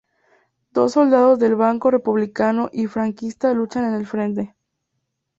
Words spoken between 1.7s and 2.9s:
republicano y